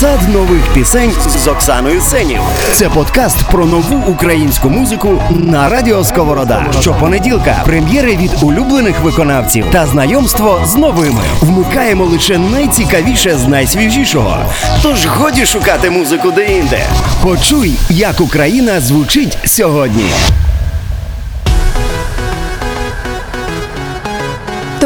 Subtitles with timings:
[0.00, 2.40] Сад нових пісень з Оксаною Сенів.
[2.72, 6.66] Це подкаст про нову українську музику на радіо Сковорода.
[6.80, 11.22] Щопонеділка прем'єри від улюблених виконавців та знайомство з новими.
[11.40, 14.38] Вмикаємо лише найцікавіше з найсвіжішого.
[14.82, 16.84] Тож годі шукати музику де-інде.
[17.22, 20.04] Почуй, як Україна звучить сьогодні.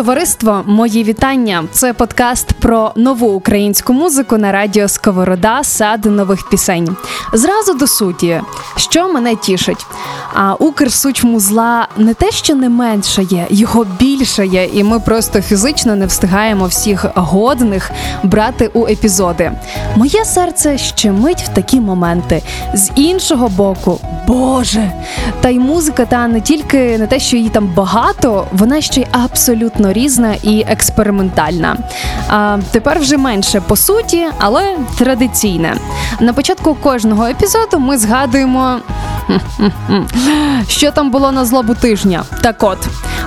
[0.01, 1.65] Товариство, мої вітання.
[1.73, 6.97] Це подкаст про нову українську музику на радіо Сковорода, сад нових пісень.
[7.33, 8.41] Зразу до суті,
[8.77, 9.87] що мене тішить.
[10.35, 16.67] А Укрсучмузла не те, що не меншає, його більшає, і ми просто фізично не встигаємо
[16.67, 17.91] всіх годних
[18.23, 19.53] брати у епізоди.
[19.97, 22.43] Моє серце щемить в такі моменти.
[22.75, 24.93] З іншого боку, Боже,
[25.41, 29.07] та й музика, та не тільки не те, що її там багато, вона ще й
[29.13, 31.77] абсолютно різна і експериментальна.
[32.29, 35.77] А тепер вже менше по суті, але традиційне.
[36.21, 38.79] На початку кожного епізоду ми згадуємо.
[40.69, 42.25] Що там було на злобу тижня?
[42.43, 42.79] Так от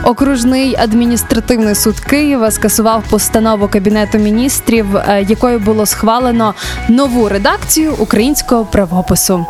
[0.04, 6.54] окружний адміністративний суд Києва скасував постанову кабінету міністрів, е, якою було схвалено
[6.90, 9.46] нову редакцію українського правопису.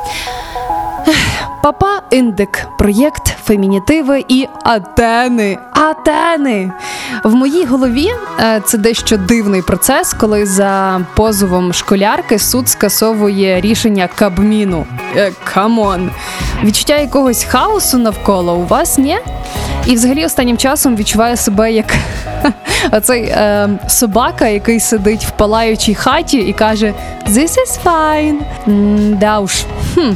[1.63, 5.57] Папа індик, проєкт, фемінітиви і Атени.
[5.71, 6.71] Атени.
[7.23, 8.07] В моїй голові
[8.39, 14.85] е, це дещо дивний процес, коли за позовом школярки суд скасовує рішення Кабміну.
[15.15, 16.11] Е, come on.
[16.63, 19.17] Відчуття якогось хаосу навколо у вас ні?
[19.85, 21.85] І взагалі останнім часом відчуваю себе як
[22.91, 26.93] оцей е, собака, який сидить в палаючій хаті і каже:
[27.29, 28.37] This is fine.
[29.17, 29.65] Да уж.
[29.95, 30.11] Хм.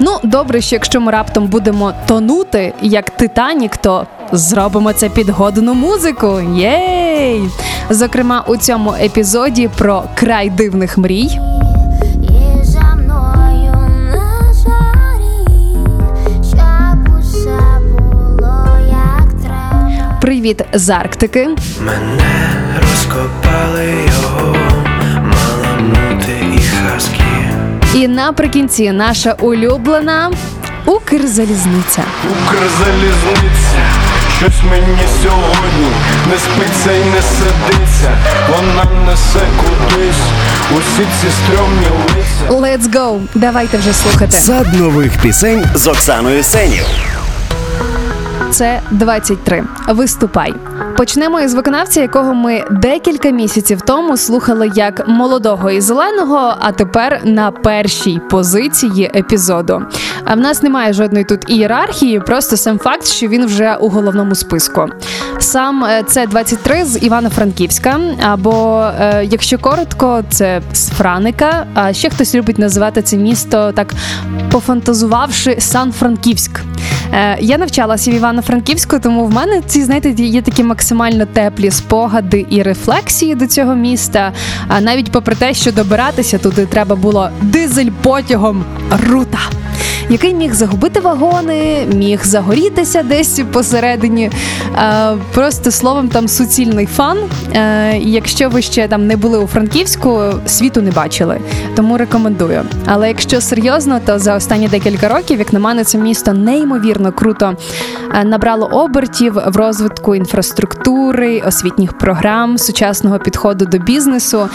[0.00, 5.74] Ну, добре, що якщо ми раптом будемо тонути, як Титанік, то зробимо це під годну
[5.74, 6.40] музику.
[6.56, 7.42] Єй!
[7.90, 11.38] Зокрема, у цьому епізоді про край дивних мрій.
[20.26, 21.48] Привіт з Арктики.
[21.80, 24.56] Мене розкопали його,
[25.14, 27.22] маламути і хаски.
[27.94, 30.30] І наприкінці наша улюблена
[30.86, 32.02] Укрзалізниця.
[32.30, 33.82] Укрзалізниця,
[34.38, 35.88] щось мені сьогодні
[36.30, 38.10] не спиться й не сидиться.
[38.48, 40.22] Вона несе кудись
[40.78, 42.60] усі ці стрьомні лиця.
[42.60, 43.20] Let's go!
[43.34, 44.32] Давайте вже слухати.
[44.32, 46.86] Сад нових пісень з Оксаною Сенів.
[48.50, 49.64] Це 23.
[49.88, 50.54] Виступай.
[50.96, 57.20] Почнемо із виконавця, якого ми декілька місяців тому слухали як молодого і зеленого, а тепер
[57.24, 59.82] на першій позиції епізоду.
[60.24, 64.34] А в нас немає жодної тут ієрархії, просто сам факт, що він вже у головному
[64.34, 64.86] списку.
[65.38, 71.66] Сам е, це 23 з Івано-Франківська, або е, якщо коротко, це з Франика.
[71.74, 73.94] А ще хтось любить називати це місто так
[74.50, 76.60] пофантазувавши Сан-Франківськ.
[77.12, 82.46] Е, Я навчалася в Івано-Франківську, тому в мене ці знаєте є такі максимально теплі спогади
[82.50, 84.32] і рефлексії до цього міста.
[84.68, 88.64] А навіть попри те, що добиратися туди треба було дизель потягом
[89.08, 89.38] рута.
[90.10, 94.30] Який міг загубити вагони, міг загорітися десь посередині.
[94.76, 97.18] Е, Просто словом, там суцільний фан.
[97.54, 101.40] Е, Якщо ви ще там не були у Франківську, світу не бачили.
[101.76, 102.62] Тому рекомендую.
[102.86, 107.56] Але якщо серйозно, то за останні декілька років, як на мене, це місто неймовірно круто
[108.14, 114.48] е, набрало обертів в розвитку інфраструктури, освітніх програм, сучасного підходу до бізнесу.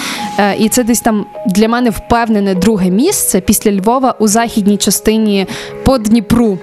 [0.59, 5.41] І це десь там для мене впевнене друге місце після Львова у західній частині
[5.84, 6.57] по Дніпру.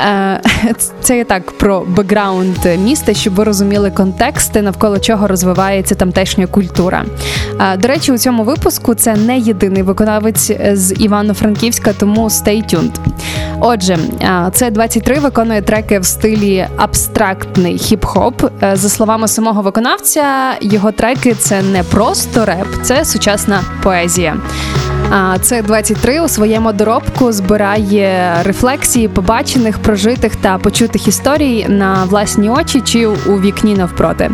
[0.00, 0.40] Е,
[1.00, 7.04] Це я так про бекграунд міста, щоб ви розуміли контексти, навколо чого розвивається тамтешня культура.
[7.60, 12.94] Е, До речі, у цьому випуску це не єдиний виконавець з Івано-Франківська, тому stay tuned.
[13.60, 18.50] Отже, е, це 23 виконує треки в стилі абстрактний хіп-хоп.
[18.76, 20.24] За словами самого виконавця,
[20.60, 24.36] його треки це не просто реп, це сучасна поезія.
[25.40, 32.80] Це 23 у своєму доробку збирає рефлексії побачених, прожитих та почутих історій на власні очі
[32.80, 34.30] чи у вікні навпроти.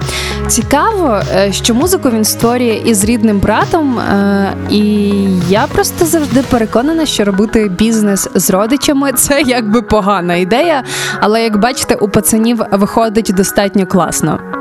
[0.49, 5.13] Цікаво, е, що музику він створює із рідним братом, е, і
[5.49, 10.85] я просто завжди переконана, що робити бізнес з родичами це якби погана ідея,
[11.21, 14.56] але як бачите, у пацанів виходить достатньо класно.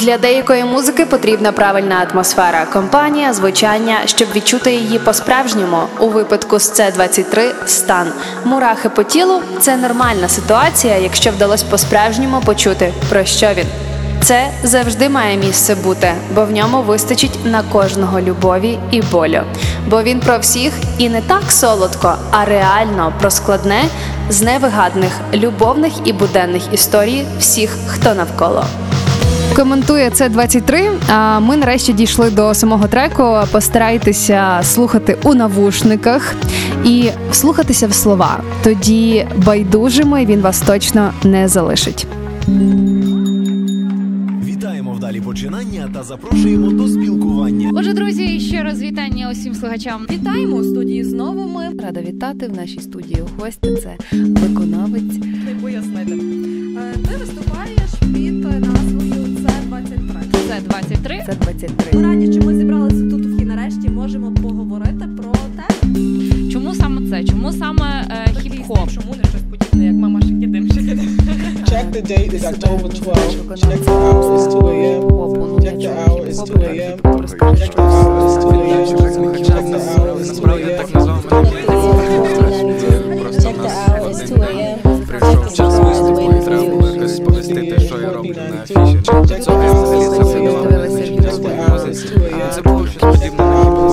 [0.00, 5.78] Для деякої музики потрібна правильна атмосфера, компанія, звучання, щоб відчути її по-справжньому.
[6.00, 8.12] У випадку з С-23 стан.
[8.44, 13.66] Мурахи по тілу це нормальна ситуація, якщо вдалося по-справжньому почути, про що він.
[14.22, 19.42] Це завжди має місце бути, бо в ньому вистачить на кожного любові і болю.
[19.88, 23.84] бо він про всіх і не так солодко, а реально про складне
[24.28, 28.64] з невигадних любовних і буденних історій всіх, хто навколо.
[29.56, 33.52] Коментує це 23, А ми нарешті дійшли до самого треку.
[33.52, 36.34] Постарайтеся слухати у навушниках
[36.84, 38.40] і вслухатися в слова.
[38.64, 42.06] Тоді байдужими він вас точно не залишить.
[44.44, 47.70] Вітаємо вдалі починання та запрошуємо до спілкування.
[47.74, 50.06] Отже, друзі, ще раз вітання усім слухачам.
[50.10, 51.48] Вітаємо у студії знову.
[51.48, 53.76] Ми Рада вітати в нашій студії гості.
[53.82, 55.18] Це виконавець.
[55.46, 56.12] не пояснити.
[56.12, 57.26] Е, Ти
[60.68, 61.34] 23 Це 23.
[61.34, 62.00] Це 23.
[62.00, 65.74] Ми раді, що ми зібралися тут і нарешті можемо поговорити про те,
[66.52, 67.24] Чому саме це?
[67.24, 68.94] Чому саме е, хіп-хоп?
[68.94, 71.18] чому не щось подібне, як мама шикідим шикідим.
[71.70, 73.56] Check the date is October 12th.
[73.62, 75.00] Check the hour is 2 a.m.
[75.64, 76.98] Check the hour is 2 a.m.
[77.58, 78.84] Check the hour is 2 a.m.
[79.48, 80.84] Check the hour is 2 a.m.
[83.42, 84.78] Check the hour, it's 2 a.m.
[85.08, 88.98] Прийшов час виступу і треба було якось сповістити, що я роблю на афіші.
[89.28, 90.08] Чи це взагалі
[93.30, 93.83] було щось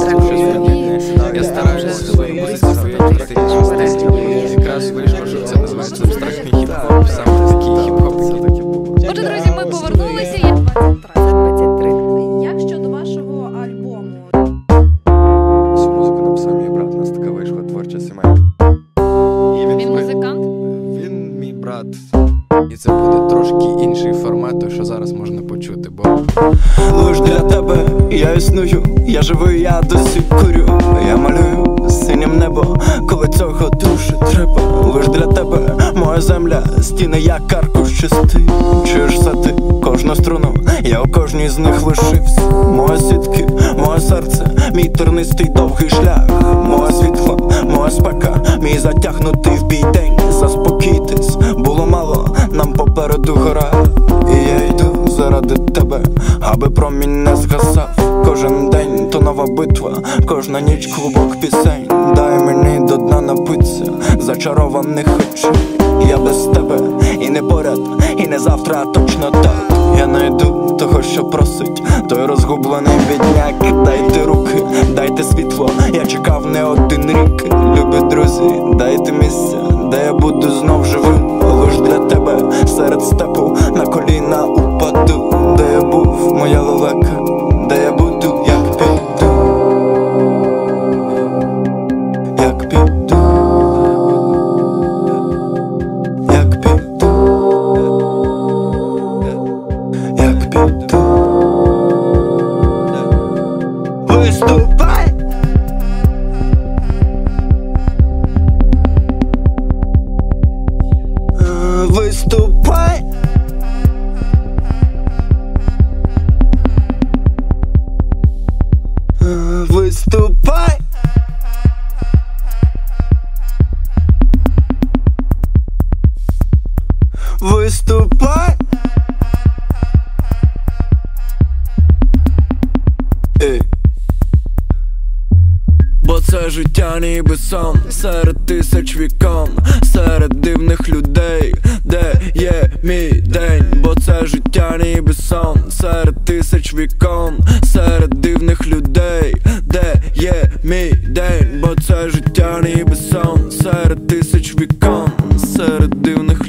[67.76, 69.78] не і не завтра, а точно так.
[69.98, 73.86] Я найду того, що просить, той розгублений бідняк.
[73.86, 74.64] Дайте руки,
[74.96, 77.54] дайте світло, я чекав не один рік.
[77.78, 79.58] Любі друзі, дайте місця,
[79.92, 81.42] де я буду знов живим.
[81.42, 87.20] Лиш для тебе серед степу на коліна упаду, де я був, моя лелека,
[87.70, 88.41] де я буду,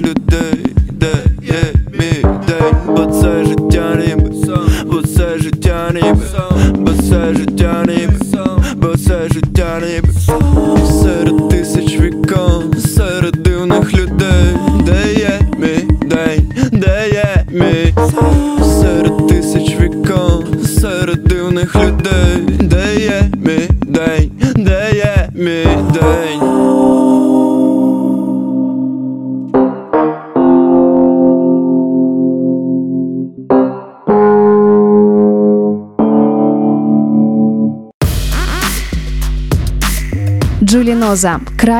[0.03, 0.72] дивних людей,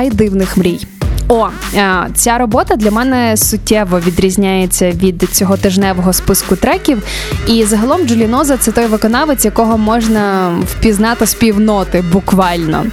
[0.03, 0.87] край дивних мрій.
[1.29, 7.03] О, е, ця робота для мене суттєво відрізняється від цього тижневого списку треків.
[7.47, 12.85] І загалом Джуліноза це той виконавець, якого можна впізнати з півноти, буквально.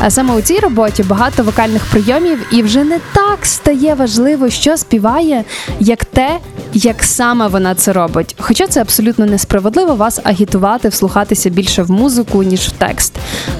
[0.00, 4.76] А саме у цій роботі багато вокальних прийомів, і вже не так стає важливо, що
[4.76, 5.44] співає,
[5.80, 6.38] як те,
[6.72, 8.36] як саме вона це робить.
[8.38, 13.14] Хоча це абсолютно несправедливо вас агітувати, вслухатися більше в музику, ніж в текст.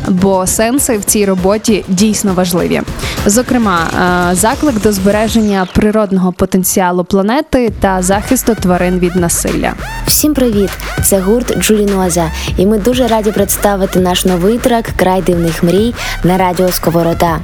[0.08, 2.82] Бо сенси в цій роботі дійсно важливі.
[3.26, 3.78] Зокрема,
[4.30, 9.72] е, заклик до збереження природного потенціалу планети та захисту тварин від насилля.
[10.06, 10.70] Всім привіт!
[11.04, 16.38] Це гурт Джуліноза, і ми дуже раді представити наш новий трек Край дивних мрій на
[16.38, 17.38] радіо Сковорода.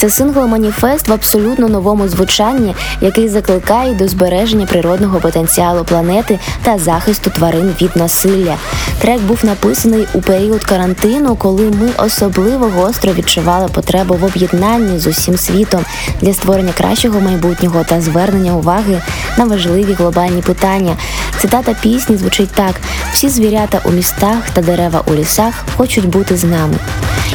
[0.00, 7.30] Це сингл-маніфест в абсолютно новому звучанні, який закликає до збереження природного потенціалу планети та захисту
[7.30, 8.56] тварин від насилля.
[8.98, 15.06] Трек був написаний у період карантину, коли ми особливо гостро відчували потребу в об'єднанні з
[15.06, 15.84] усім світом
[16.20, 19.02] для створення кращого майбутнього та звернення уваги
[19.36, 20.96] на важливі глобальні питання.
[21.40, 22.74] Цитата пісні звучить так:
[23.12, 26.74] всі звірята у містах та дерева у лісах хочуть бути з нами.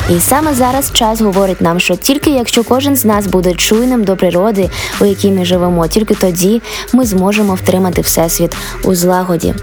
[0.10, 4.16] І саме зараз час говорить нам, що тільки якщо кожен з нас буде чуйним до
[4.16, 4.70] природи,
[5.02, 6.62] у якій ми живемо, тільки тоді
[6.94, 9.54] ми зможемо втримати всесвіт у злагоді.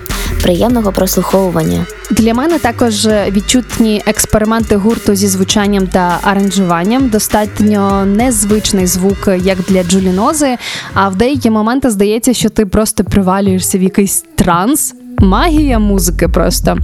[0.43, 1.87] Приємного прослуховування.
[2.11, 7.09] Для мене також відчутні експерименти гурту зі звучанням та аранжуванням.
[7.09, 10.57] Достатньо незвичний звук, як для джулінози.
[10.95, 14.95] А в деякі моменти здається, що ти просто привалюєшся в якийсь транс.
[15.21, 16.77] Магія музики просто.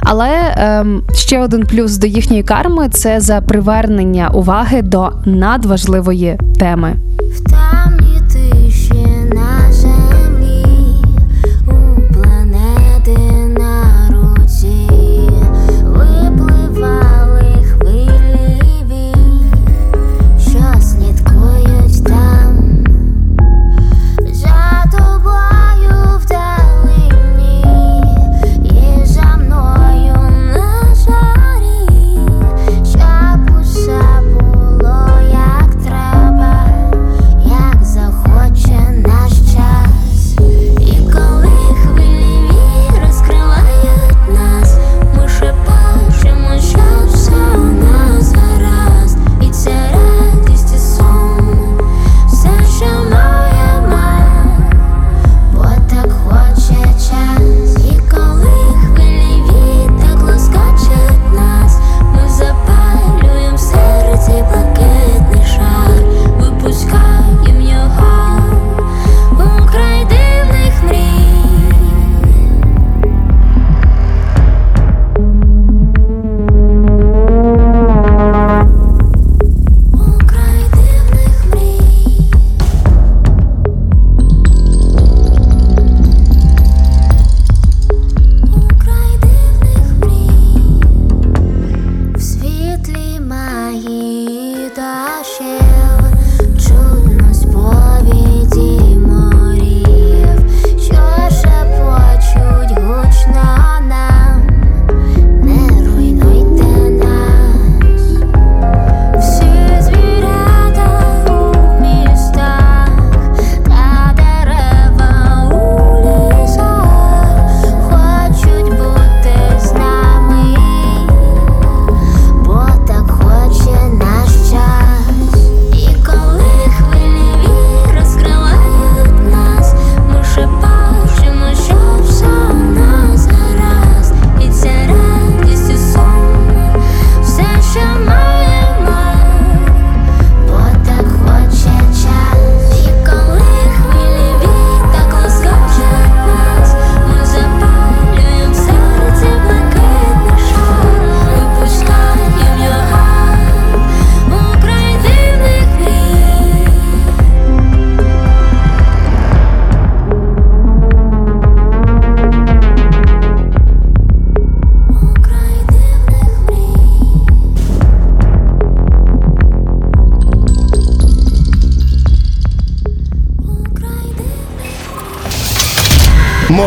[0.00, 6.96] Але ем, ще один плюс до їхньої карми це за привернення уваги до надважливої теми.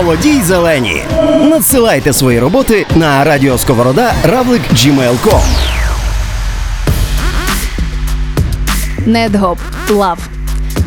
[0.05, 1.03] Молоді зелені.
[1.41, 5.41] Надсилайте свої роботи на радіосковорода равлик gmail.com.
[9.05, 9.57] Недгоп
[9.89, 10.17] Лав.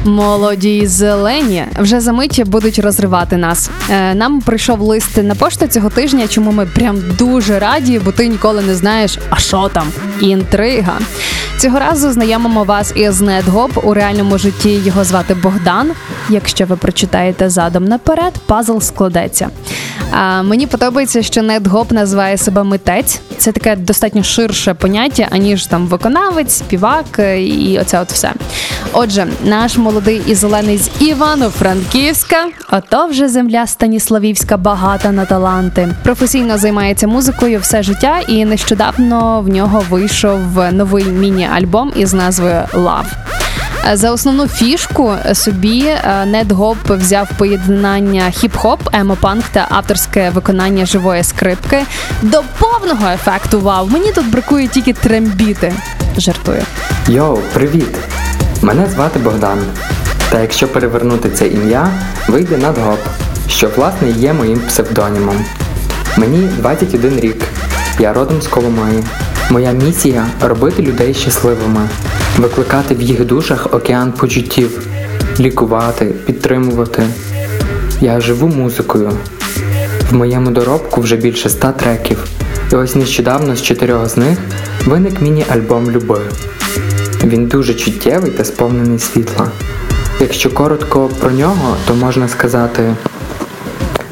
[0.04, 3.70] Молоді зелені вже за мить будуть розривати нас.
[3.90, 8.28] Е, нам прийшов лист на пошту цього тижня, чому ми прям дуже раді, бо ти
[8.28, 9.86] ніколи не знаєш, а що там.
[10.20, 10.98] інтрига.
[11.58, 13.70] Цього разу знайомимо вас із Недгоп.
[13.84, 15.90] У реальному житті його звати Богдан.
[16.28, 19.48] Якщо ви прочитаєте задом наперед, пазл складеться.
[20.12, 23.20] А, мені подобається, що Недгоп називає себе митець.
[23.38, 28.32] Це таке достатньо ширше поняття, аніж там виконавець, співак е, і оце от все.
[28.92, 32.36] Отже, наш молодий і зелений з Івано-Франківська,
[32.72, 35.88] ото вже земля Станіславівська багата на таланти.
[36.02, 40.40] Професійно займається музикою все життя, і нещодавно в нього вийшов
[40.72, 43.47] новий міні-альбом із назвою Love.
[43.88, 51.24] Е, За основну фішку собі е, Недгоп взяв поєднання хіп-хоп, емо-панк та авторське виконання живої
[51.24, 51.82] скрипки
[52.22, 53.60] до повного ефекту.
[53.60, 53.86] Вау!
[53.86, 55.72] Мені тут бракує тільки трембіти.
[56.16, 56.62] Жартую.
[57.08, 57.96] Йоу, привіт!
[58.62, 59.58] Мене звати Богдан.
[60.30, 61.90] Та якщо перевернути це ім'я,
[62.28, 63.00] вийде надгоп,
[63.48, 65.44] що власне є моїм псевдонімом.
[66.16, 67.44] Мені 21 рік.
[67.98, 69.04] Я родом з Коломиї.
[69.50, 71.88] Моя місія робити людей щасливими,
[72.38, 74.86] викликати в їх душах океан почуттів,
[75.40, 77.06] лікувати, підтримувати.
[78.00, 79.10] Я живу музикою.
[80.10, 82.24] В моєму доробку вже більше ста треків,
[82.72, 84.38] і ось нещодавно з чотирьох з них
[84.84, 86.20] виник міні-альбом Люби.
[87.24, 89.50] Він дуже чуттєвий та сповнений світла.
[90.20, 92.94] Якщо коротко про нього, то можна сказати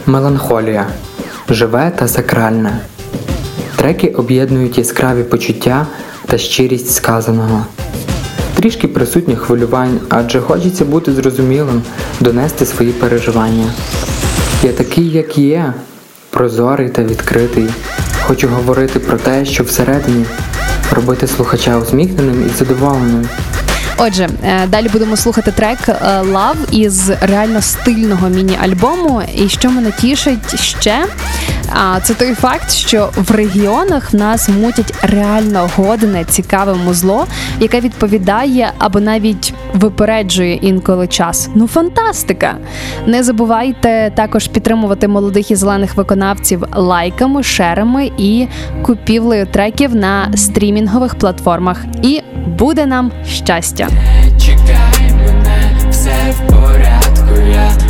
[0.07, 0.87] меланхолія
[1.49, 2.81] живе та сакральне.
[3.87, 5.87] Треки об'єднують яскраві почуття
[6.27, 7.67] та щирість сказаного.
[8.55, 11.83] Трішки присутніх хвилювань, адже хочеться бути зрозумілим,
[12.21, 13.73] донести свої переживання.
[14.63, 15.73] Я такий, як є,
[16.31, 17.67] прозорий та відкритий.
[18.23, 20.25] Хочу говорити про те, що всередині
[20.93, 23.29] робити слухача усміхненим і задоволеним.
[23.99, 29.23] Отже, е, далі будемо слухати трек е, Love із реально стильного міні-альбому.
[29.35, 31.05] І що мене тішить ще,
[31.73, 37.27] а, це той факт, що в регіонах в нас мутять реально годне, цікаве музло,
[37.61, 41.51] яке відповідає або навіть випереджує інколи час.
[41.55, 42.55] Ну, фантастика!
[43.07, 48.47] Не забувайте також підтримувати молодих і зелених виконавців лайками, шерами і
[48.83, 51.85] купівлею треків на стрімінгових платформах.
[52.03, 52.23] І
[52.59, 53.89] буде нам щастя!
[54.41, 57.86] Чекай мене, все в порядку, я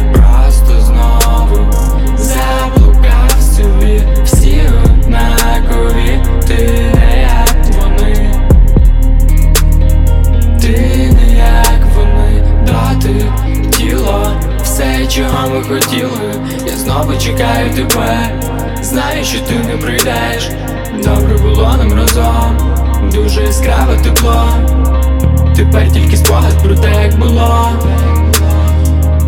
[15.09, 16.35] чого ми хотіли,
[16.67, 18.41] я знову чекаю тебе,
[18.83, 20.51] знаю, що ти не прийдеш,
[21.05, 22.59] добре було нам разом,
[23.15, 24.49] дуже яскраве тепло.
[25.57, 27.71] Тепер тільки спогад про те, як було.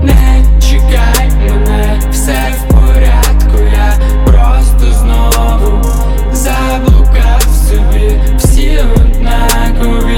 [0.02, 3.94] Не чекай мене, все в порядку, я
[4.26, 5.84] просто знову
[6.32, 10.17] заблукав собі, всі однакові,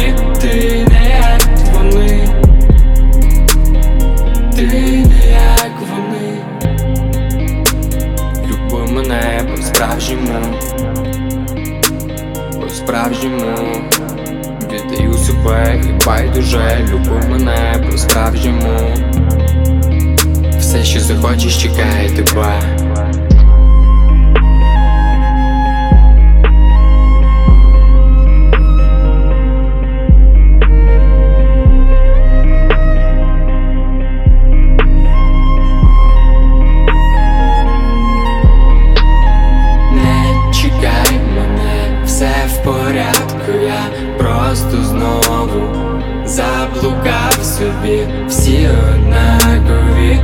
[9.81, 10.57] по-справжньому,
[12.61, 13.57] по-справжньому
[14.73, 18.97] Віддаю себе і байдуже люби мене по-справжньому
[20.59, 22.80] Все, що захочеш, чекає тебе
[46.81, 50.21] заблукав собі, всі однакові,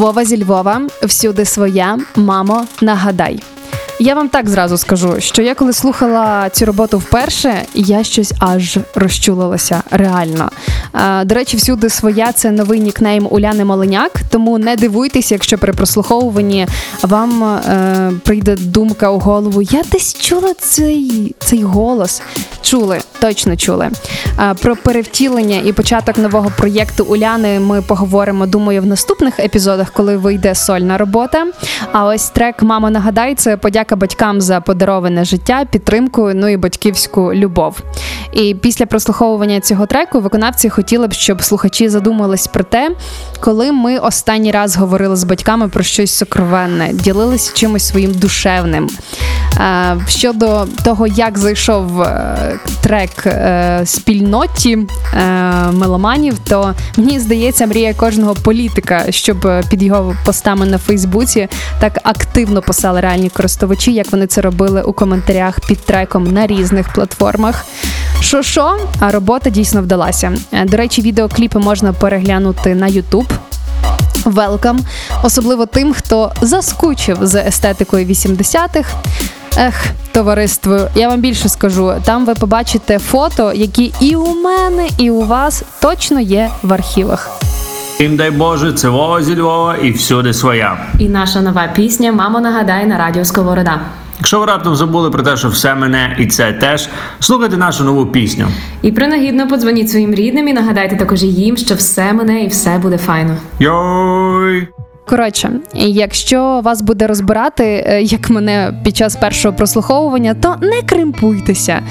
[0.00, 3.42] Вова зі Львова, всюди своя, мамо, нагадай.
[3.98, 8.78] Я вам так зразу скажу, що я коли слухала цю роботу вперше, я щось аж
[8.94, 10.50] розчулилася реально.
[11.24, 16.66] До речі, всюди своя це новий нікнейм Уляни Маленяк, тому не дивуйтесь, якщо при прослуховуванні
[17.02, 19.62] вам е, прийде думка у голову.
[19.62, 22.22] Я десь чула цей, цей голос.
[22.62, 23.90] Чули, точно чули.
[24.62, 30.54] Про перевтілення і початок нового проєкту Уляни ми поговоримо, думаю, в наступних епізодах, коли вийде
[30.54, 31.46] сольна робота.
[31.92, 37.34] А ось трек Мама нагадай це подяка батькам за подароване життя, підтримку, ну і батьківську
[37.34, 37.80] любов.
[38.32, 42.90] І після прослуховування цього треку виконавці хотіли б, щоб слухачі задумались про те,
[43.40, 48.88] коли ми останній раз говорили з батьками про щось сокровенне, ділилися чимось своїм душевним.
[49.58, 54.78] Е, Щодо того, як зайшов е, трек е, спільноті
[55.72, 61.48] меломанів, то мені здається, мрія кожного політика, щоб під його постами на Фейсбуці
[61.80, 66.92] так активно писали реальні користувачі, як вони це робили у коментарях під треком на різних
[66.92, 67.64] платформах.
[68.20, 70.32] Що що, а робота дійсно вдалася.
[70.70, 73.30] До речі, відеокліпи можна переглянути на YouTube.
[74.24, 74.78] Welcome.
[75.22, 78.94] особливо тим, хто заскучив за естетикою 80-х.
[79.56, 81.92] Ех, товариство, я вам більше скажу.
[82.04, 87.30] Там ви побачите фото, які і у мене, і у вас точно є в архівах.
[88.00, 90.78] Їм дай Боже, це Вова зі Львова і всюди своя.
[90.98, 93.80] І наша нова пісня Мамо нагадай на радіо Сковорода.
[94.20, 96.88] Якщо ви раптом забули про те, що все мене і це теж,
[97.20, 98.46] слухайте нашу нову пісню.
[98.82, 102.98] І принагідно подзвоніть своїм рідним і нагадайте також їм, що все мене і все буде
[102.98, 103.36] файно.
[103.58, 104.68] Йой!
[105.06, 111.82] Коротше, якщо вас буде розбирати, е, як мене під час першого прослуховування, то не кримпуйтеся.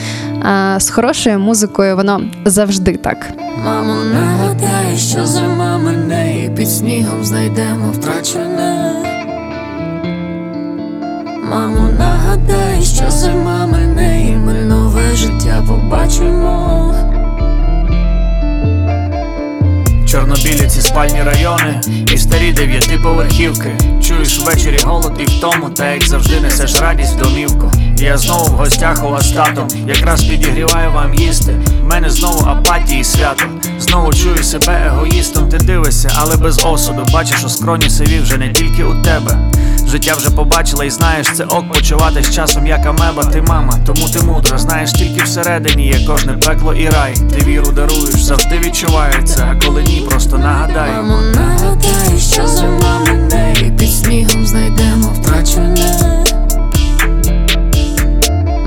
[0.43, 3.17] А з хорошою музикою воно завжди так.
[3.65, 8.98] Мамо, нагадай, що зима мене і під снігом знайдемо втрачене.
[11.49, 16.95] Мамо, нагадай, що зима мене і ми нове життя побачимо.
[20.07, 21.81] Чорнобілі ці спальні райони
[22.13, 23.77] і старі дев'ятиповерхівки.
[24.09, 27.71] Чуєш ввечері голод і втому, та як завжди несеш радість в домівку.
[27.97, 31.55] Я знову в гостях у вас татом, якраз підігріваю вам їсти.
[31.81, 33.43] В мене знову апатії свято.
[33.79, 37.05] Знову чую себе егоїстом, ти дивишся, але без осуду.
[37.13, 39.51] Бачиш у скроні сиві вже не тільки у тебе.
[39.87, 44.09] Життя вже побачила і знаєш, це ок почувати з часом, як амеба, ти мама, тому
[44.09, 47.13] ти мудра, знаєш, тільки всередині є кожне пекло і рай.
[47.13, 50.91] Ти віру даруєш, завжди відчувається, а коли ні, просто нагадай.
[50.91, 56.25] Мамо, нагадай, що зима мене і під снігом знайдемо втрачене.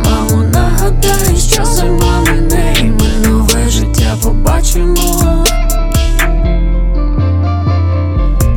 [0.04, 5.44] Мамо, нагадай, що зима мене і ми нове життя побачимо.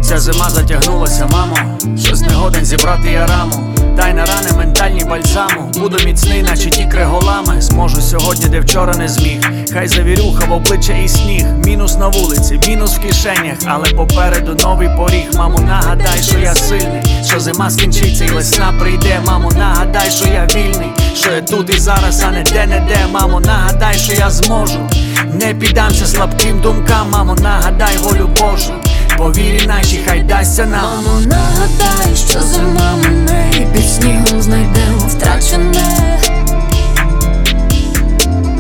[0.02, 1.58] Ця зима затягнулася, мамо.
[1.98, 3.75] Щось не годен зібрати я раму.
[3.96, 5.72] Дай на рани ментальні бальзаму.
[5.76, 7.62] Буду міцний, наче ті криголами.
[7.62, 9.42] Зможу сьогодні, де вчора не зміг.
[9.74, 11.46] Хай завірюха в обличчя і сніг.
[11.66, 15.26] Мінус на вулиці, мінус в кишенях, але попереду новий поріг.
[15.38, 19.22] Мамо, нагадай, що я сильний, що зима скінчиться і весна прийде.
[19.26, 23.08] Мамо, нагадай, що я вільний, що я тут і зараз, а не де не де.
[23.12, 24.90] Мамо, нагадай, що я зможу.
[25.34, 28.74] Не піддамся слабким думкам, мамо, нагадай волю Божу.
[29.18, 30.82] Повірі наші, хай дасться нам.
[30.82, 36.20] Мамо, нагадай, що зима мене і під снігом знайдемо втрачене.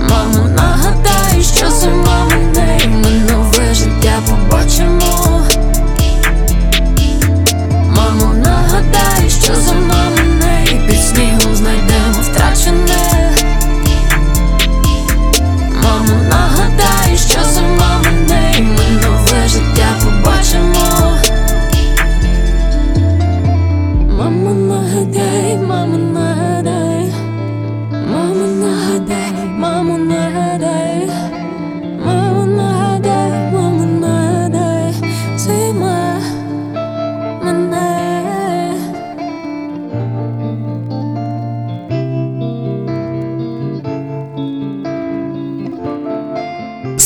[0.09, 4.94] Мамо, нагадай, що зима мене і ми нове життя побачимо.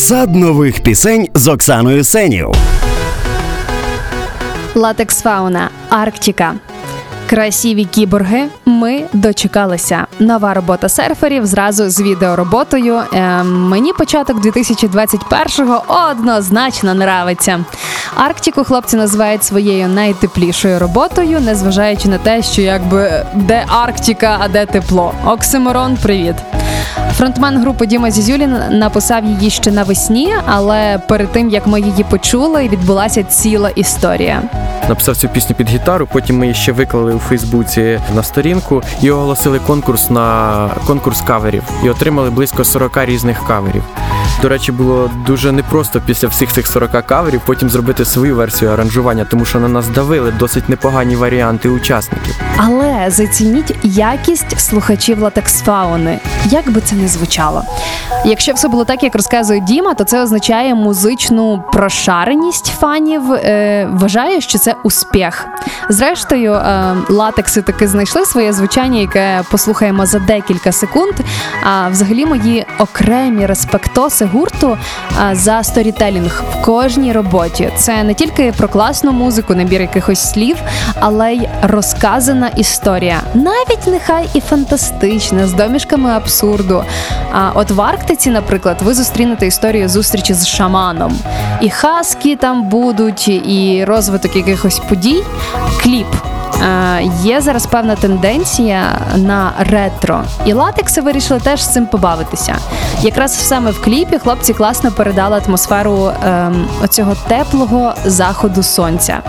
[0.09, 2.51] Сад нових пісень з Оксаною Сенів.
[4.75, 6.53] Латекс Фауна, Арктика.
[7.29, 8.43] Красиві кіборги.
[8.65, 10.07] Ми дочекалися.
[10.19, 13.01] Нова робота серферів зразу з відеороботою.
[13.13, 17.65] Е, мені початок 2021-го однозначно нравиться.
[18.15, 24.65] Арктику хлопці називають своєю найтеплішою роботою, незважаючи на те, що якби де Арктика, а де
[24.65, 25.13] тепло.
[25.25, 26.35] Оксимирон, привіт.
[27.19, 32.67] Фронтмен групи Діма Зізюлін написав її ще навесні, але перед тим як ми її почули,
[32.67, 34.41] відбулася ціла історія.
[34.89, 39.11] Написав цю пісню під гітару, потім ми її ще виклали у Фейсбуці на сторінку і
[39.11, 43.83] оголосили конкурс на конкурс каверів і отримали близько 40 різних каверів.
[44.41, 49.25] До речі, було дуже непросто після всіх цих 40 каверів потім зробити свою версію аранжування,
[49.25, 52.35] тому що на нас давили досить непогані варіанти учасників.
[52.57, 57.63] Але зацініть якість слухачів латексфауни, як би це не звучало.
[58.25, 63.33] Якщо все було так, як розказує Діма, то це означає музичну прошареність фанів.
[63.33, 65.47] Е, вважаю, що це успіх.
[65.89, 71.13] Зрештою, е, латекси таки знайшли своє звучання, яке послухаємо за декілька секунд.
[71.63, 74.77] А взагалі мої окремі респектоси гурту
[75.31, 77.69] за сторітелінг в кожній роботі.
[77.77, 80.57] Це не тільки про класну музику, набір якихось слів,
[80.99, 86.83] але й розказана історія, навіть нехай і фантастична, з домішками абсурду.
[87.31, 91.17] А от в Арктиці, наприклад, ви зустрінете історію зустрічі з шаманом.
[91.61, 95.23] І хаски там будуть, і розвиток якихось подій.
[95.83, 96.07] Кліп.
[96.63, 102.55] Е, Є зараз певна тенденція на ретро, і латекси вирішили теж з цим побавитися.
[103.01, 109.21] Якраз саме в кліпі хлопці класно передали атмосферу ем, оцього теплого заходу сонця,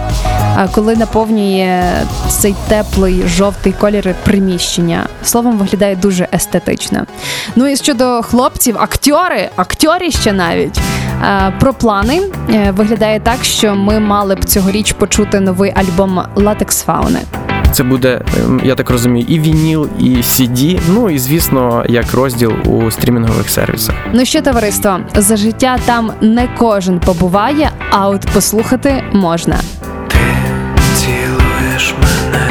[0.58, 1.92] Е, коли наповнює
[2.28, 5.06] цей теплий жовтий колір приміщення.
[5.24, 7.06] Словом, виглядає дуже естетично.
[7.56, 10.80] Ну і щодо хлопців, актори, актори ще навіть.
[11.22, 16.82] Е, Про плани Е, виглядає так, що ми мали б цьогоріч почути новий альбом Латекс
[16.82, 17.20] Фауни.
[17.72, 22.52] Це буде, ем, я так розумію, і вініл, і CD, ну і звісно, як розділ
[22.66, 23.94] у стрімінгових сервісах.
[24.12, 29.56] Ну що, товариство, за життя там не кожен побуває, а от послухати можна.
[30.96, 32.49] Цілуєш мене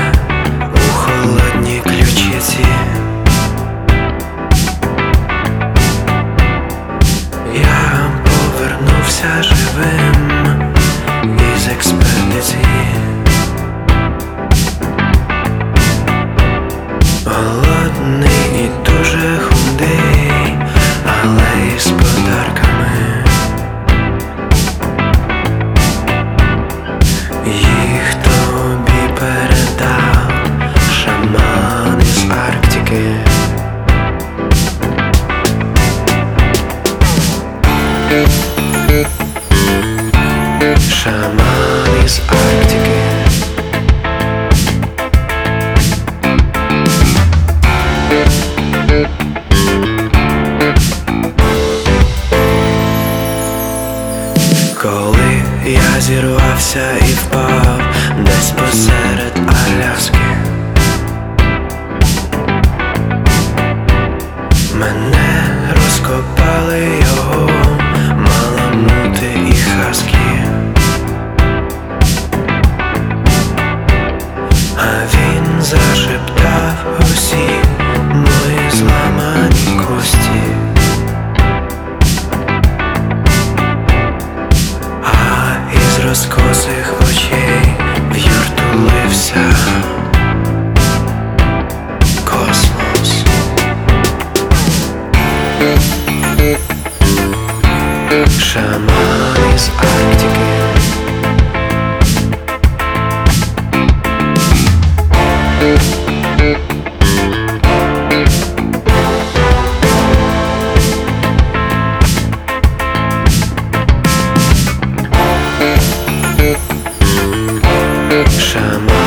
[118.60, 118.99] jamás.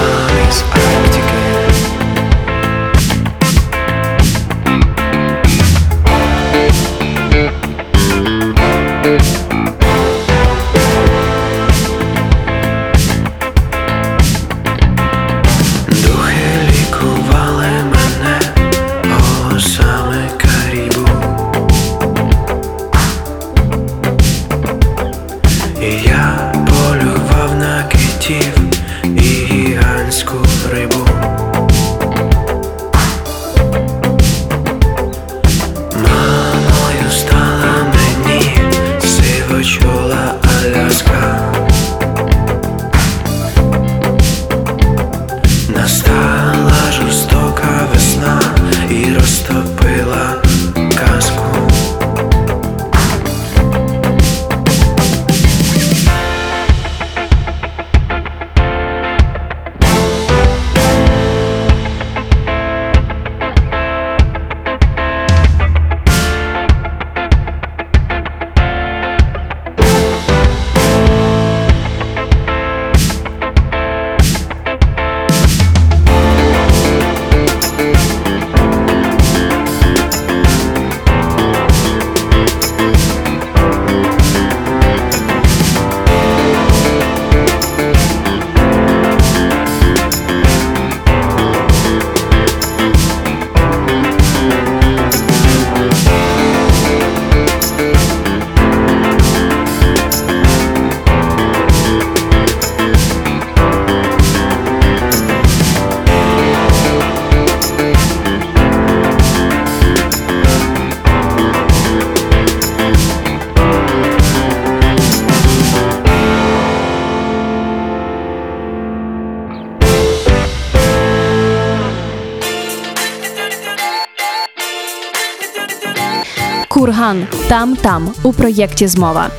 [126.93, 129.31] Курган там там у проєкті Змова.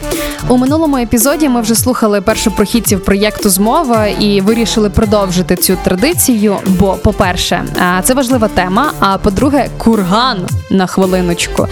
[0.47, 6.58] У минулому епізоді ми вже слухали першопрохідців проєкту Змова і вирішили продовжити цю традицію.
[6.67, 7.63] Бо, по-перше,
[8.03, 8.91] це важлива тема.
[8.99, 11.67] А по-друге, курган на хвилиночку,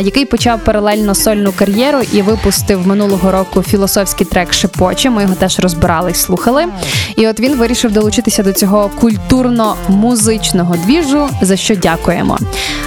[0.00, 5.10] який почав паралельно сольну кар'єру і випустив минулого року філософський трек Шепоче.
[5.10, 6.64] Ми його теж розбирали і слухали.
[7.16, 12.38] І от він вирішив долучитися до цього культурно-музичного двіжу, за що дякуємо.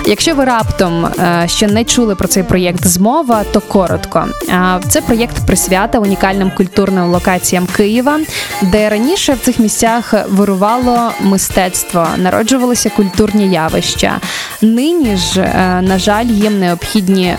[0.06, 4.26] Якщо ви раптом е, ще не чули про цей проєкт Змова, то коротко.
[4.90, 5.17] Це проєкт
[5.48, 8.20] присвята унікальним культурним локаціям Києва,
[8.62, 14.20] де раніше в цих місцях вирувало мистецтво, народжувалися культурні явища.
[14.62, 17.36] Нині ж, е, на жаль, їм необхідні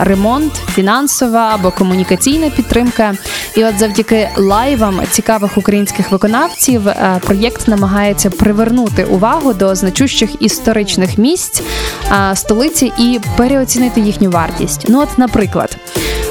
[0.00, 3.14] ремонт, фінансова або комунікаційна підтримка.
[3.56, 11.18] І от завдяки лайвам цікавих українських виконавців е, проєкт намагається привернути увагу до значущих історичних
[11.18, 11.62] місць
[12.12, 14.86] е, столиці і переоцінити їхню вартість.
[14.88, 15.76] Ну, от, наприклад.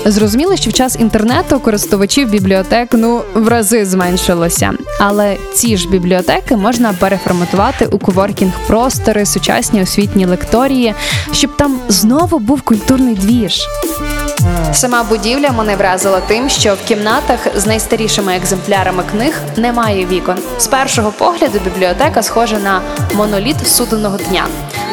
[0.06, 6.56] Зрозуміло, що в час інтернету користувачів бібліотек ну в рази зменшилося, але ці ж бібліотеки
[6.56, 10.94] можна переформатувати у коворкінг простори, сучасні освітні лекторії,
[11.32, 13.68] щоб там знову був культурний двіж.
[14.74, 20.36] Сама будівля мене вразила тим, що в кімнатах з найстарішими екземплярами книг немає вікон.
[20.58, 22.82] З першого погляду бібліотека схожа на
[23.14, 24.46] моноліт суденого дня.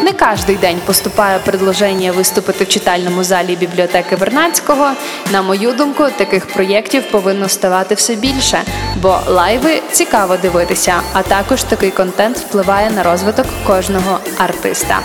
[0.02, 4.90] Не кожний день поступає предложення виступити в читальному залі бібліотеки Вернадського.
[5.32, 8.58] На мою думку, таких проєктів повинно ставати все більше,
[9.02, 15.00] бо лайви цікаво дивитися, а також такий контент впливає на розвиток кожного артиста.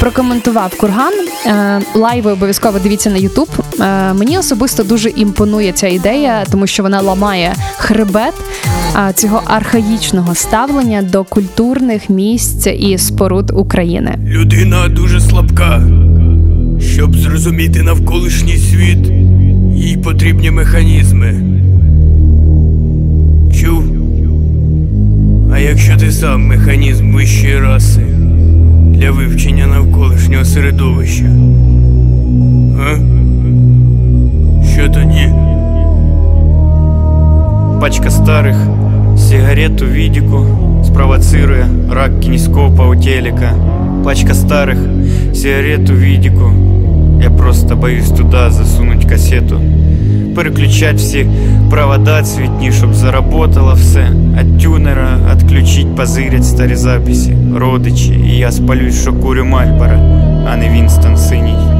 [0.00, 1.12] Прокоментував курган.
[1.46, 3.48] Е, Лайви обов'язково дивіться на Ютуб.
[3.80, 8.34] Е, Мені особисто дуже імпонує ця ідея, тому що вона ламає хребет
[9.14, 14.18] цього архаїчного ставлення до культурних місць і споруд України.
[14.26, 15.82] Людина дуже слабка.
[16.80, 19.12] Щоб зрозуміти навколишній світ,
[19.74, 21.34] їй потрібні механізми.
[23.54, 23.84] Чув?
[25.52, 28.02] А якщо ти сам механізм вищої раси
[28.94, 31.30] для вивчення навколишнього середовища?
[32.80, 32.96] А?
[34.74, 35.32] Що тоді?
[37.80, 38.56] Пачка старых
[39.16, 40.46] сигарет у Видику
[40.84, 43.79] спровоцируя рак кинескопа у телека.
[44.03, 44.77] Пачка старых
[45.33, 46.51] сигарет у Видику.
[47.21, 49.61] Я просто боюсь туда засунуть кассету.
[50.35, 51.27] Переключать всі
[51.69, 54.07] провода цвітні, щоб заработало все.
[54.41, 57.35] От тюнера отключить, позирять старі записи.
[57.55, 59.99] Родичі, і я спалюсь, що курю Мальбора,
[60.51, 61.78] а не Вінстон синій.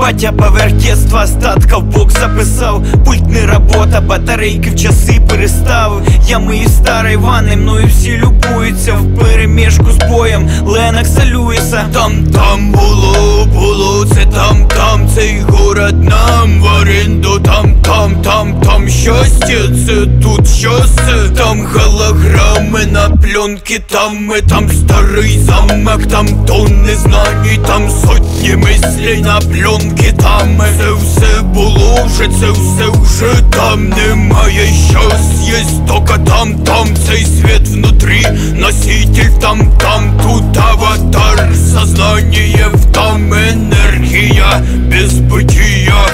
[0.00, 6.68] Батя поверх детства остатков Бог записав Пульт не работа, батарейки в часи переставив Я мої
[6.68, 14.06] старої ванни, мною всі любуються В перемішку з боєм Ленокса Люїса Там, там було, було,
[14.06, 15.08] це там, там.
[15.14, 17.40] Цей город нам в оренду.
[17.40, 21.28] Там, там, там, там щастя, це тут щастя.
[21.36, 26.06] Там голограми на пленки, там ми, там старий замок.
[26.10, 29.89] Там тонни знань, там сотні мислей на пленки
[30.22, 34.66] там Це все було вже, це все вже там Немає.
[34.90, 42.84] Щас, є тока там, там Цей світ внутрі, носитель там, там Тут аватар, сознание в
[42.84, 46.06] там Енергія, без бытия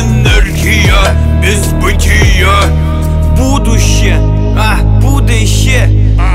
[0.00, 2.62] Енергія, без бытия
[3.38, 5.88] Будуще, а, буде ще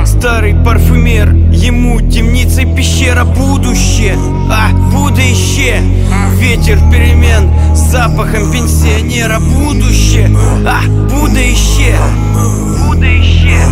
[0.06, 4.17] Старий парфюмер, ему темница и пещера будущее.
[4.49, 5.82] А, буде ще
[6.39, 10.30] Ветер перемен с запахом пенсионера будущее.
[10.65, 11.97] А, буде ще
[12.88, 13.67] Буде ще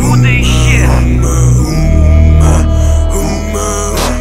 [0.00, 0.88] Буде ще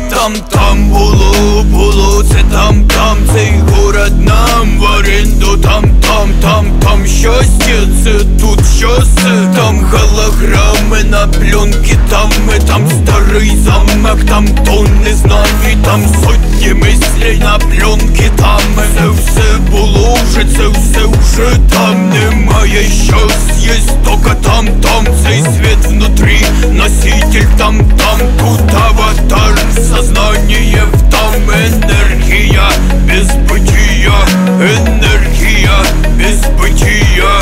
[0.10, 2.85] Там, там було, було, це там,
[3.16, 9.80] там, цей город нам в оренду, там, там, там, там щастя, це тут щастя, там
[9.80, 17.58] голограми на пленки, там ми, там старий замок, там тонни знань, там сотні мислей на
[17.60, 18.62] пленки, там
[18.96, 22.84] це все було вже, це все вже там немає.
[22.84, 23.74] Щас, є
[24.06, 29.58] тока там, там, цей світ внутрі, носитель там, там, тут аватар,
[29.90, 32.70] сознание в там енергія,
[33.08, 34.14] без бытия,
[34.60, 35.78] енергія,
[36.18, 37.42] без бытия.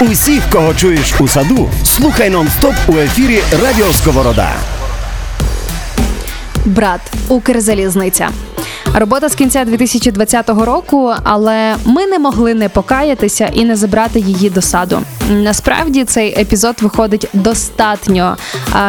[0.00, 4.50] Усіх, кого чуєш у саду, слухай нон-стоп у ефірі Радіо Сковорода.
[6.64, 8.28] Брат, Укрзалізниця.
[8.94, 14.50] Робота з кінця 2020 року, але ми не могли не покаятися і не забрати її
[14.50, 15.00] до саду.
[15.30, 18.36] Насправді цей епізод виходить достатньо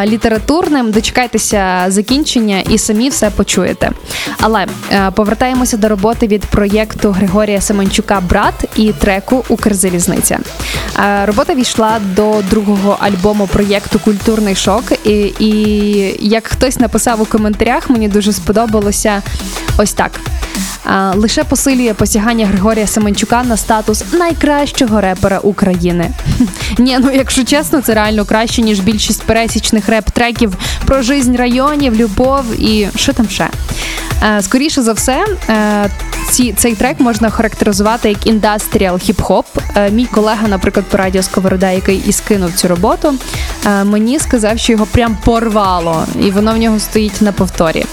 [0.06, 0.92] літературним.
[0.92, 3.92] Дочекайтеся закінчення і самі все почуєте.
[4.40, 10.40] Але е, повертаємося до роботи від проєкту Григорія Семенчука Брат і треку Укрзалізниця.
[11.00, 14.84] Е, Робота війшла до другого альбому проєкту Культурний шок.
[15.06, 15.50] І, і
[16.20, 19.22] як хтось написав у коментарях, мені дуже сподобалося
[19.78, 20.12] ось так.
[21.16, 26.12] Лише посилює посягання Григорія Семенчука на статус найкращого репера України.
[26.78, 30.54] Ні, ну якщо чесно, це реально краще, ніж більшість пересічних реп-треків
[30.86, 33.50] про жизнь районів, любов і що там ще.
[34.24, 35.90] Е, Скоріше за все, е,
[36.30, 39.44] ці, цей трек можна характеризувати як індастріал хіп-хоп.
[39.76, 43.14] Е, Мій колега, наприклад, по радіо Сковорода, який і скинув цю роботу,
[43.84, 47.86] мені сказав, що його прям порвало, і воно в нього стоїть на повторі.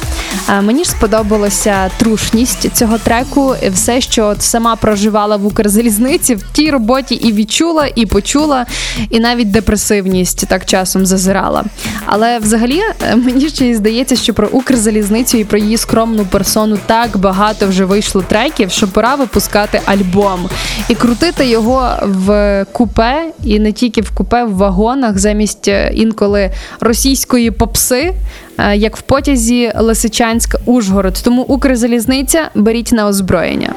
[0.62, 7.14] Мені ж сподобалася трушність цього треку, все, що сама проживала в Укрзалізниці, в тій роботі
[7.14, 8.66] і відчула, і почула,
[9.10, 11.64] і навіть депресивність так часом зазирала.
[12.06, 12.80] Але взагалі
[13.16, 17.84] мені ще й здається, що про Укрзалізницю і про її скромну персону так багато вже
[17.84, 20.48] вийшло треків, що пора випускати альбом
[20.88, 26.50] і крутити його в купе, і не тільки в купе, в вагонах, замість е, інколи
[26.80, 28.14] російської попси,
[28.58, 31.20] е, як в потязі Лисичанськ Ужгород.
[31.24, 33.74] Тому Укрзалізниця беріть на озброєння.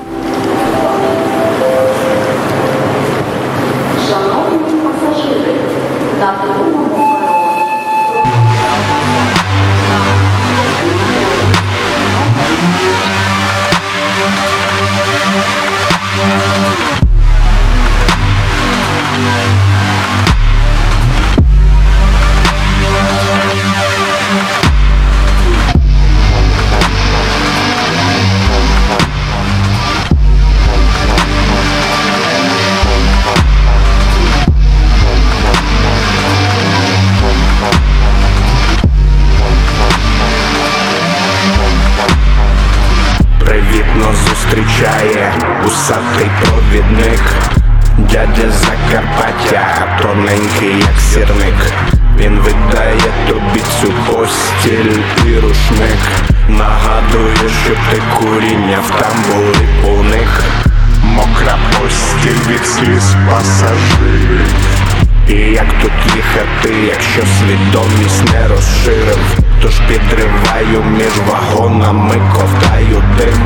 [67.54, 69.20] Свідомість не розширив,
[69.62, 73.44] тож підриваю між вагонами, ковтаю дим.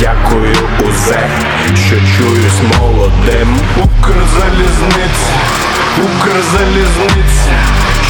[0.00, 0.56] Дякую,
[0.88, 1.28] узе,
[1.86, 3.48] що чуюсь молодим.
[3.76, 5.36] Укрзалізниця,
[5.98, 7.56] Укрзалізниця,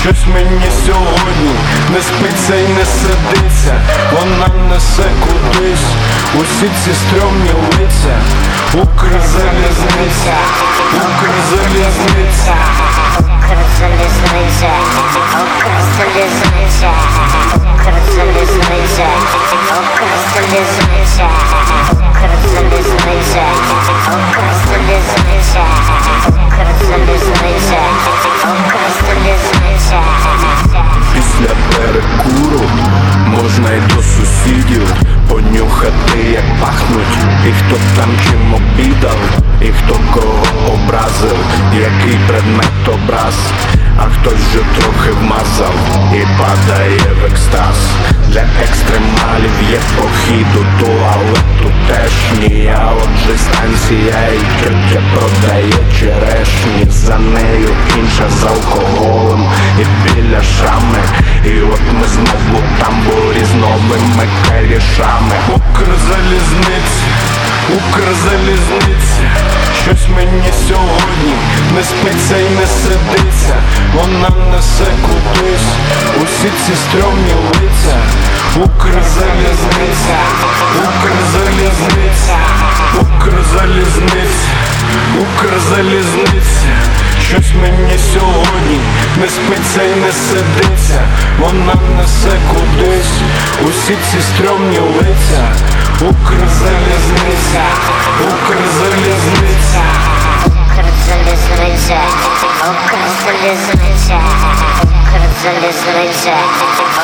[0.03, 1.55] щось мені сьогодні
[1.93, 3.75] не спиться і не сидиться,
[4.13, 5.89] вона несе кудись
[6.35, 8.17] усі ці стрьомні лиця.
[8.75, 10.35] Укрзалізниця,
[10.95, 12.55] Укрзалізниця.
[26.57, 27.81] Укрзалізниця,
[46.67, 47.77] падає в екстаз.
[48.29, 56.87] Для екстремалів є похід у туалету теж ні, а отже станція і тетя продає черешні.
[56.91, 59.45] За нею інша з алкоголем
[59.81, 61.03] і біля шами.
[61.45, 65.37] І от ми знову в тамбурі з новими керішами.
[65.49, 67.07] Укрзалізниця,
[67.75, 69.27] Укрзалізниця.
[69.83, 71.35] Щось мені сьогодні
[71.75, 73.55] не спиться і не сидиться.
[73.95, 75.71] Вона несе кудись
[76.17, 77.97] усі ці стрьомні лиця.
[78.57, 80.17] Укрзалізниця,
[80.85, 82.37] Укрзалізниця,
[83.01, 84.55] Укрзалізниця,
[85.21, 86.73] Укрзалізниця.
[87.29, 88.81] Щось мені сьогодні
[89.21, 91.01] не спиться і не сидиться.
[91.39, 93.17] Вона несе кудись
[93.69, 95.53] усі ці стрьомні лиця
[96.02, 97.64] Укрзалізниця,
[98.22, 99.84] Укрзалізниця
[100.72, 102.02] Укрзалізниця,
[102.70, 104.20] Укрзалізниця,
[105.14, 106.36] Укрзалізниця,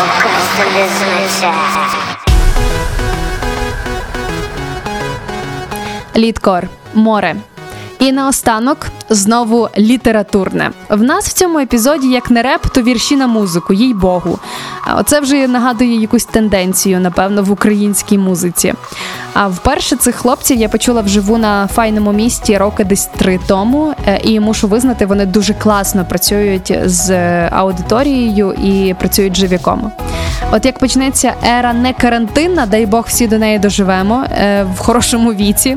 [0.03, 1.51] Укрзалізниця.
[6.15, 7.36] Літкор, море.
[8.03, 10.70] І наостанок знову літературне.
[10.88, 14.38] В нас в цьому епізоді як не реп, то вірші на музику, їй Богу.
[14.98, 18.74] Оце вже нагадує якусь тенденцію, напевно, в українській музиці.
[19.34, 24.20] А вперше цих хлопців я почула вживу на файному місті роки десь три тому, Е,
[24.22, 27.11] і мушу визнати, вони дуже класно працюють з
[27.48, 29.92] аудиторією і працюють живіком.
[30.51, 35.32] От як почнеться ера не карантинна, дай Бог всі до неї доживемо е, в хорошому
[35.32, 35.76] віці,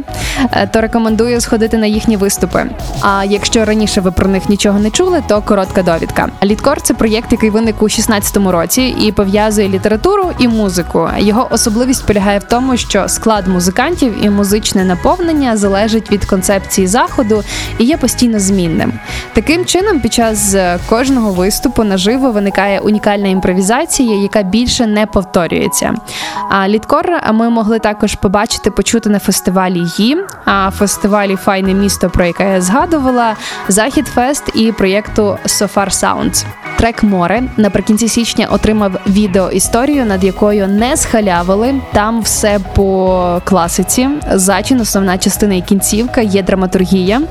[0.51, 2.65] е, то рекомендую сходити на їхні виступи.
[3.01, 6.29] А якщо раніше ви про них нічого не чули, то коротка довідка.
[6.43, 11.09] Літкор це проєкт, який виник у 16-му році і пов'язує літературу і музику.
[11.17, 17.43] Його особливість полягає в тому, що склад музикантів і музичне наповнення залежить від концепції заходу
[17.77, 18.93] і є постійно змінним.
[19.33, 25.93] Таким чином, під час е, кожного виступу наживо виникає унікальна імпровізація, яка більше не повторюється.
[26.49, 32.25] А літкор ми могли також побачити, почути на фестивалі «Ї», а фестивалі Файне місто, про
[32.25, 33.35] яке я згадувала,
[33.67, 36.45] Захід Фест і проєкту Far Sounds.
[36.77, 41.75] Трек море наприкінці січня отримав відеоісторію, над якою не схалявили.
[41.93, 44.09] Там все по класиці.
[44.31, 47.21] Зачин, основна частина і кінцівка, є драматургія.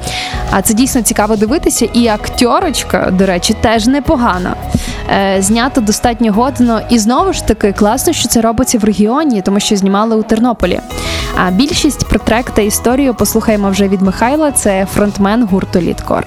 [0.50, 1.88] А це дійсно цікаво дивитися.
[1.92, 4.54] І акторочка, до речі, теж непогана.
[5.10, 6.80] Е, знято достатньо годно.
[6.90, 10.80] І знову ж таки класно, що це робиться в регіоні, тому що знімали у Тернополі.
[11.36, 14.52] А більшість про трек та історію послухаємо вже від Михайла.
[14.52, 16.26] Це фронтмен гурту Літкор.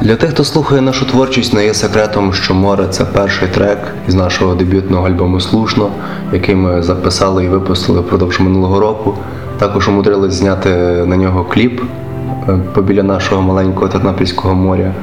[0.00, 4.14] Для тих, хто слухає нашу творчість, не є секретом, що море це перший трек із
[4.14, 5.90] нашого дебютного альбому Слушно,
[6.32, 9.14] який ми записали і випустили впродовж минулого року.
[9.58, 10.68] Також умудрились зняти
[11.06, 11.82] на нього кліп
[12.48, 14.94] е, побіля нашого маленького Тернопільського моря.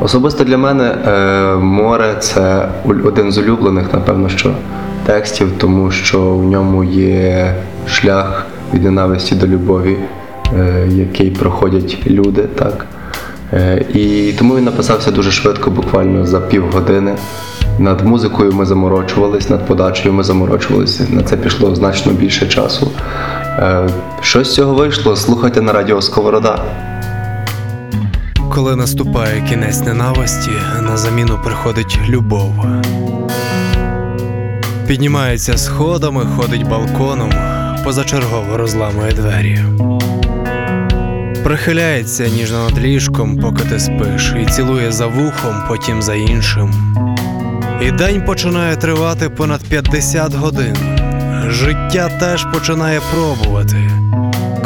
[0.00, 2.68] Особисто для мене е, море це
[3.04, 4.50] один з улюблених, напевно, що
[5.06, 7.54] текстів, тому що в ньому є
[7.86, 9.96] шлях від ненависті до любові,
[10.58, 12.42] е, який проходять люди.
[12.42, 12.86] так.
[13.52, 17.14] Е, І тому він написався дуже швидко, буквально за півгодини.
[17.78, 21.06] Над музикою ми заморочувались, над подачею ми заморочувалися.
[21.10, 22.90] На це пішло значно більше часу.
[24.20, 25.16] Що з цього вийшло?
[25.16, 26.58] Слухайте на радіо Сковорода.
[28.50, 30.50] Коли наступає кінець ненависті,
[30.82, 32.54] на заміну приходить любов.
[34.86, 37.32] Піднімається сходами, ходить балконом,
[37.84, 39.58] позачергово розламує двері.
[41.44, 46.96] Прихиляється ніжно над ліжком, поки ти спиш, і цілує за вухом, потім за іншим.
[47.82, 50.76] І день починає тривати понад 50 годин.
[51.48, 53.90] Життя теж починає пробувати.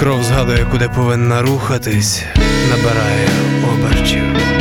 [0.04, 2.24] Кров згадує, куди повинна рухатись,
[2.70, 3.28] набирає
[3.72, 4.53] обертів.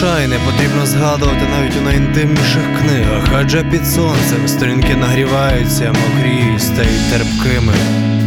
[0.00, 7.10] Прощай, не потрібно згадувати навіть у найінтимніших книгах, адже під сонцем сторінки нагріваються, мокріють, стають
[7.10, 7.72] терпкими.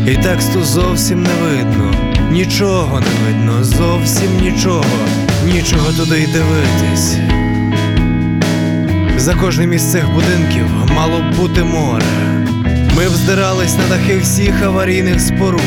[0.07, 1.93] І тексту зовсім не видно,
[2.31, 4.85] нічого не видно, зовсім нічого,
[5.45, 7.17] нічого туди й дивитись.
[9.17, 10.65] За кожним із цих будинків
[10.95, 12.05] мало б бути море.
[12.97, 15.61] Ми вздирались на дахи всіх аварійних споруд,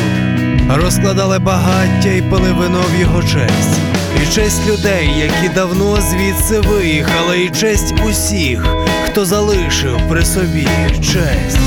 [0.68, 3.80] розкладали багаття і пили вино в його честь.
[4.22, 8.66] І честь людей, які давно звідси виїхали, і честь усіх,
[9.06, 10.68] хто залишив при собі
[11.12, 11.58] честь.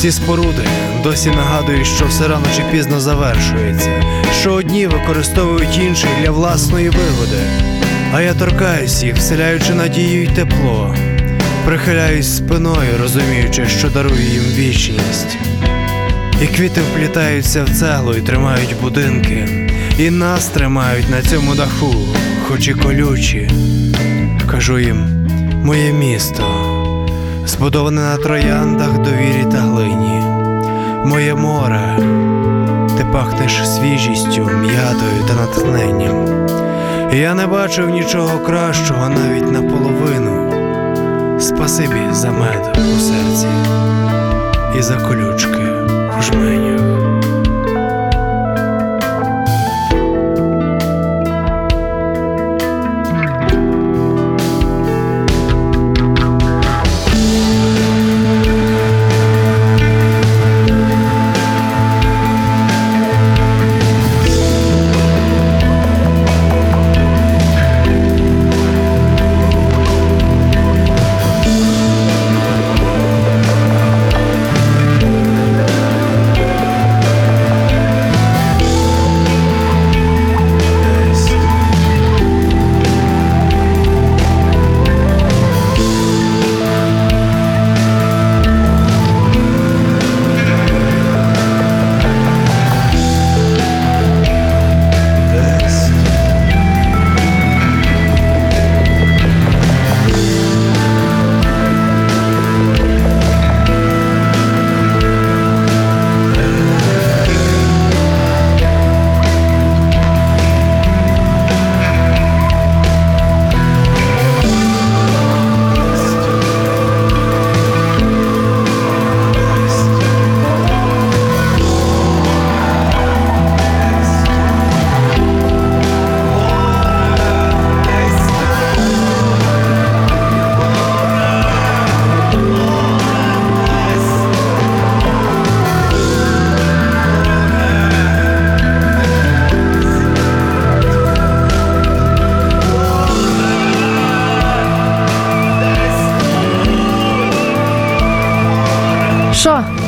[0.00, 0.62] Ці споруди
[1.02, 3.90] досі нагадують, що все рано чи пізно завершується,
[4.40, 7.42] що одні використовують інших для власної вигоди.
[8.14, 10.94] А я торкаюсь їх, вселяючи надію й тепло,
[11.66, 15.38] прихиляюсь спиною, розуміючи, що дарую їм вічність.
[16.42, 21.94] І квіти вплітаються в цеглу і тримають будинки, і нас тримають на цьому даху,
[22.48, 23.50] хоч і колючі.
[24.50, 25.26] Кажу їм,
[25.64, 26.44] моє місто,
[27.46, 30.22] збудоване на трояндах, довірі та глині.
[31.04, 31.98] Моє море,
[32.98, 36.48] ти пахнеш свіжістю, м'ятою та натхненням.
[37.12, 40.49] Я не бачив нічого кращого навіть наполовину.
[41.40, 43.46] Спасибі за мед у серці
[44.78, 45.64] і за колючки
[46.18, 46.22] в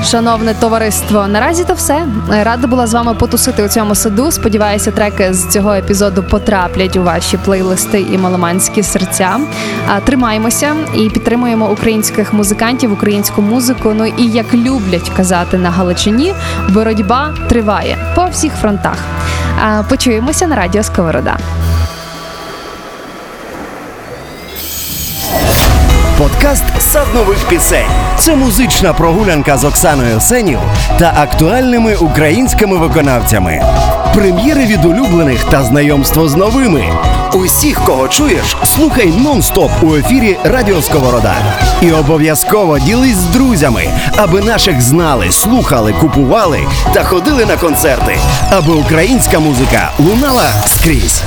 [0.04, 2.06] шановне товариство, наразі то все.
[2.28, 4.30] Рада була з вами потусити у цьому саду.
[4.30, 9.40] Сподіваюся, треки з цього епізоду потраплять у ваші плейлисти і маломанські серця.
[10.04, 13.92] Тримаємося і підтримуємо українських музикантів, українську музику.
[13.96, 16.34] Ну і як люблять казати на Галичині,
[16.68, 18.98] боротьба триває по всіх фронтах.
[19.88, 21.36] Почуємося на радіо Сковорода.
[26.92, 27.90] Сад нових пісень.
[28.18, 30.58] Це музична прогулянка з Оксаною Сенів
[30.98, 33.62] та актуальними українськими виконавцями.
[34.14, 36.84] Прем'єри від улюблених та знайомство з новими.
[37.34, 41.34] Усіх, кого чуєш, слухай нон-стоп у ефірі Радіо Сковорода.
[41.82, 43.84] І обов'язково ділись з друзями,
[44.16, 46.60] аби наших знали, слухали, купували
[46.94, 48.16] та ходили на концерти,
[48.50, 51.22] аби українська музика лунала скрізь.